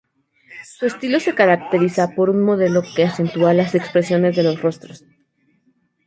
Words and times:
Su 0.65 0.87
estilo 0.87 1.19
se 1.19 1.35
caracteriza 1.35 2.15
por 2.15 2.31
un 2.31 2.41
modelado 2.41 2.83
que 2.95 3.03
acentúa 3.03 3.53
las 3.53 3.75
expresiones 3.75 4.35
de 4.35 4.41
los 4.41 4.59
rostros. 4.59 5.05